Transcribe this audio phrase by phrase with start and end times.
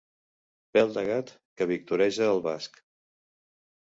[0.77, 1.29] Pèl de gat
[1.61, 2.83] que victoreja el basc.